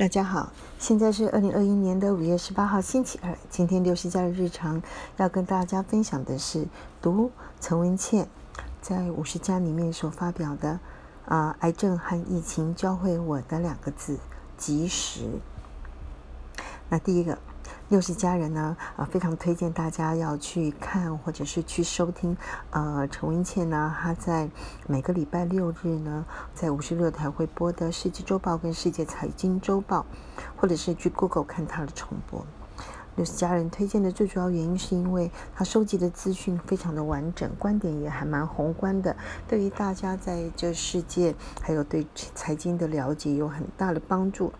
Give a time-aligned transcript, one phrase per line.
[0.00, 3.36] 大家好，现在是二零二一年的五月十八号星期二。
[3.50, 4.82] 今天六十家的日常
[5.18, 6.66] 要跟大家分享的是
[7.02, 7.30] 读
[7.60, 8.26] 陈文茜
[8.80, 10.80] 在五十家里面所发表的
[11.26, 14.18] 啊，癌症和疫情教会我的两个字：
[14.56, 15.38] 及时。
[16.88, 17.36] 那第一个。
[17.88, 22.36] 六十家人呢，啊，非常推荐大家要去看或者是去收听，
[22.70, 24.48] 呃，陈文茜呢，她在
[24.86, 30.06] 每个礼拜六日呢，在五十六台会播的《世纪周报》跟《世界财经周报》，
[30.56, 32.46] 或者是去 Google 看她的重播。
[33.16, 39.14] 六十家人推荐的最主要原因是因为他收集的资讯非常的完整，观点也还蛮宏观的，
[39.48, 44.52] 对于大家在这世界还有对财经的了解有很大的帮助。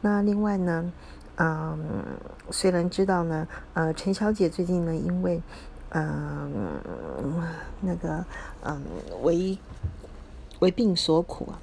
[0.00, 0.90] 那另外呢？
[1.36, 2.04] 嗯，
[2.50, 5.42] 虽然知道呢，呃，陈小姐最近呢，因为，
[5.90, 6.80] 嗯，
[7.80, 8.24] 那个，
[8.62, 8.80] 嗯，
[9.22, 9.58] 为
[10.60, 11.58] 为病所苦啊，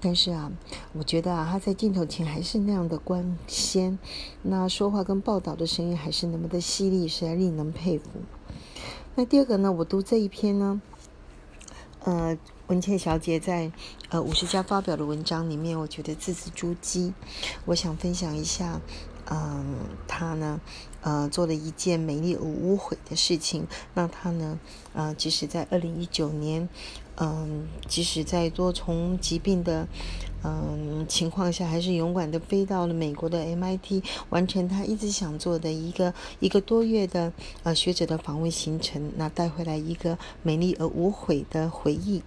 [0.00, 0.52] 但是啊，
[0.92, 3.98] 我觉得啊，她在镜头前还是那样的光鲜，
[4.42, 8.10] 那说话跟报道的声音还是那么的犀利，实在令人佩服。
[9.16, 10.80] 那第二个呢，我读这一篇呢，
[12.04, 13.72] 呃，文倩小姐在
[14.10, 17.12] 呃五十家发表的文章里面，我觉得字字珠玑，
[17.64, 18.80] 我想分享一下。
[19.30, 19.74] 嗯，
[20.06, 20.60] 他呢，
[21.00, 24.58] 呃，做了一件美丽而无悔的事情，那他呢，
[24.92, 26.68] 呃，即使在二零一九年，
[27.16, 29.88] 嗯，即使在多重疾病的
[30.44, 37.32] 嗯情况下，还是勇敢的飞到了美国的 MIT，完成他一直想做的一个一个多月的
[37.64, 42.22] 呃学者的访问行程，那带回来一个美丽而无悔的回忆。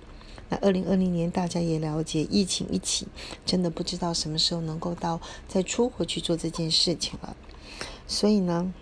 [0.50, 3.08] 那二零二零年，大家也了解疫情一起，
[3.46, 7.36] 真的不知道什么时候能够到再出国去做这件事情了。
[8.08, 8.74] 所以呢，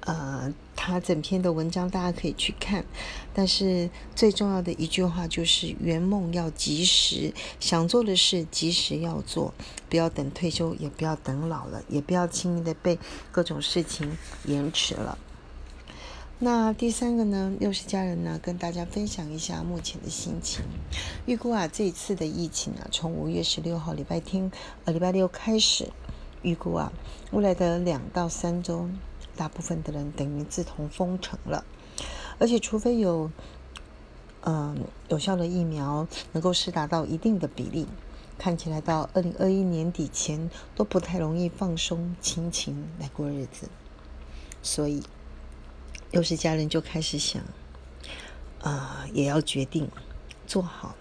[0.00, 2.84] 呃，他整篇的文章大家可以去看，
[3.32, 9.54] 但是最重要的一句话就是：圆梦要及时，想做的事及时要做，
[9.88, 12.98] 不要等退休，也不要等老了，也不要轻易的被
[13.30, 15.16] 各种事情延迟了。
[16.42, 20.64] 那第三个呢，又是家人呢，跟大家分享一下目前的心情。
[21.26, 24.50] 预估啊，这一次的疫情啊，从五月十六号礼拜天，
[24.86, 25.90] 呃，礼拜六开始，
[26.40, 26.90] 预估啊，
[27.30, 28.88] 未来的两到三周，
[29.36, 31.62] 大部分的人等于自同封城了。
[32.38, 33.30] 而且，除非有，
[34.40, 34.78] 嗯，
[35.10, 37.86] 有效的疫苗能够施达到一定的比例，
[38.38, 43.68] 看起来到二零二一年底前都不太容易放松心情来过日子。
[44.62, 45.02] 所以。
[46.12, 47.42] 又是家人就开始想，
[48.62, 49.88] 啊，也要决定
[50.46, 50.96] 做好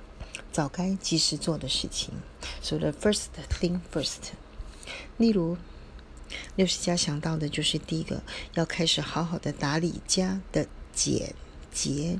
[0.51, 2.13] 早该及时做的事情，
[2.61, 3.25] 所谓的 first
[3.59, 4.33] thing first。
[5.17, 5.57] 例如，
[6.55, 8.21] 六十家想到的就是第一个，
[8.53, 11.33] 要开始好好的打理家的简
[11.71, 12.19] 洁，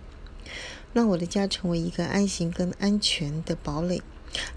[0.94, 4.02] 让我的家成为一个安心跟安全的堡垒，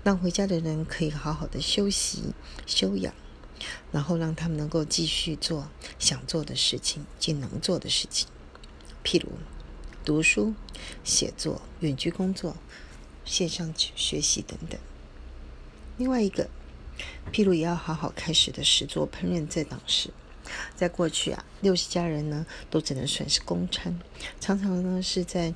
[0.03, 2.33] 让回家的人可以好好的休息
[2.67, 3.13] 休养。
[3.93, 8.27] 然后让他们能够继续做想做的事情，尽能做的事情，
[9.05, 9.29] 譬如
[10.03, 10.55] 读书、
[11.05, 12.57] 写作、远距工作、
[13.25, 14.81] 线上学习等等。
[15.99, 16.49] 另外一个，
[17.33, 20.11] 譬如也要好好开始的是做烹饪这档事。
[20.75, 24.01] 在过去啊，六十家人呢都只能算是公餐，
[24.41, 25.55] 常常呢是在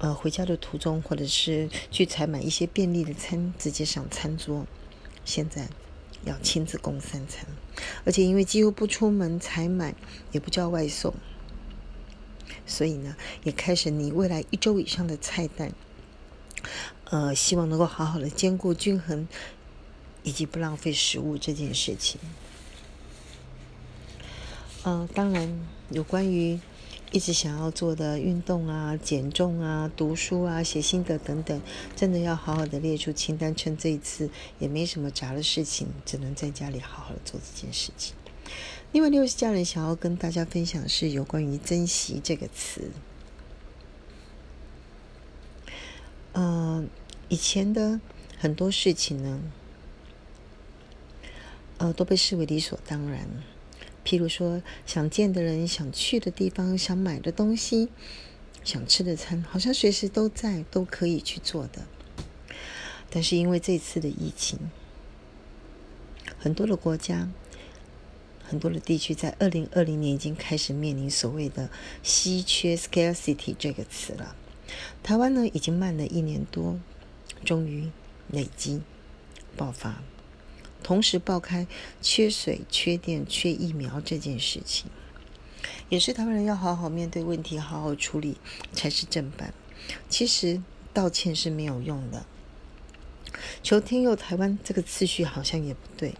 [0.00, 4.66] 呃回家的途中，或者是去采买一些便利的餐，直接上餐桌。
[5.24, 5.68] 现在。
[6.24, 7.46] 要亲自供三餐，
[8.04, 9.94] 而且因为几乎不出门采买，
[10.32, 11.14] 也不叫外送，
[12.66, 15.72] 所以呢，也开始拟未来一周以上的菜单。
[17.04, 19.26] 呃，希望能够好好的兼顾均衡，
[20.22, 22.20] 以及不浪费食物这件事情。
[24.84, 26.60] 嗯，当然有关于。
[27.10, 31.60] 一直想要做的运动啊、减重啊、读书啊、写心得等等，
[31.96, 33.54] 真的要好好的列出清单。
[33.54, 38.14] 趁这一次也没什么杂的事情，只能在家里好好的做这件事情。
[38.92, 42.90] 另外，六十家人想要跟大家分享是有关于“珍惜”这个词。
[46.34, 46.88] 嗯，
[47.28, 48.00] 以前的
[48.38, 49.40] 很多事情呢，
[51.78, 53.26] 呃，都被视为理所当然。
[54.08, 57.90] 譬如说，想见的人、想去的地方、想买的东西、
[58.64, 61.82] 想吃的餐，好像随时都在，都可以去做的。
[63.10, 64.58] 但是因为这次的疫情，
[66.38, 67.28] 很多的国家、
[68.42, 71.68] 很多的地区在二零二零年已经开始面临所谓的
[72.02, 74.34] “稀缺 ”（scarcity） 这个词了。
[75.02, 76.80] 台湾呢，已经慢了一年多，
[77.44, 77.90] 终于
[78.30, 78.80] 累积
[79.54, 80.02] 爆发。
[80.82, 81.66] 同时爆开
[82.00, 84.90] 缺水、缺电、缺疫苗这件事情，
[85.88, 88.36] 也是台湾人要好好面对问题、好好处理
[88.72, 89.52] 才是正办。
[90.08, 92.24] 其实道歉是没有用的，
[93.62, 96.14] 求天佑台湾这个次序好像也不对。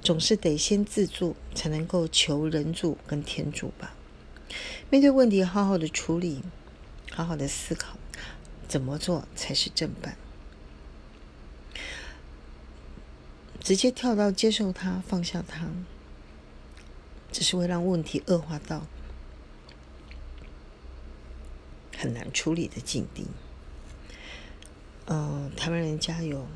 [0.00, 3.92] 总是得先自助，才能够求人助跟天助吧。
[4.88, 6.42] 面对问题，好好的处理，
[7.10, 7.96] 好好的思考，
[8.68, 10.16] 怎么做才是正办？
[13.64, 15.66] 直接跳到接受它、放下它，
[17.32, 18.86] 只是会让问题恶化到
[21.96, 23.26] 很难处理的境地。
[25.06, 26.46] 呃，台湾人加油！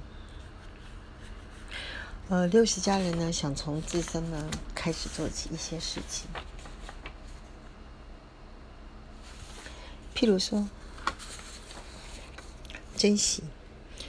[2.29, 6.29] 呃，六十家人呢，想从自身呢开始做起一些事情，
[10.15, 10.69] 譬如说
[12.95, 13.45] 珍惜。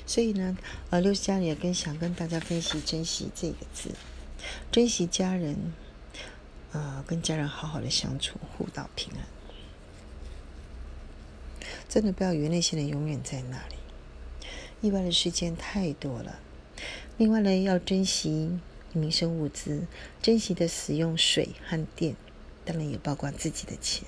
[0.10, 0.58] 所以呢，
[0.90, 3.92] 呃，六十家人也跟想跟大家分析“珍惜”这个字，
[4.72, 5.72] 珍惜家人，
[6.72, 9.28] 呃，跟家人好好的相处，互道平安。
[11.88, 13.76] 真的不要以为那些人永远在那里，
[14.82, 16.40] 意外的事件太多了。
[17.18, 18.58] 另外呢，要珍惜
[18.94, 19.86] 民生物资，
[20.24, 22.16] 珍惜的使用水和电，
[22.66, 24.08] 当然也包括自己的钱，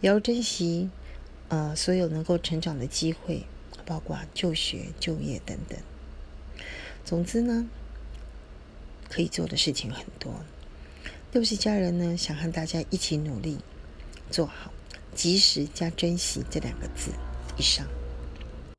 [0.00, 0.88] 也要珍惜
[1.48, 3.44] 呃所有能够成长的机会。
[3.86, 5.78] 包括就学、就业等等。
[7.04, 7.66] 总之呢，
[9.08, 10.34] 可以做的事情很多。
[11.32, 13.58] 六十家人呢，想和大家一起努力，
[14.30, 14.72] 做好
[15.14, 17.12] 及时加珍惜这两个字
[17.56, 17.86] 以上。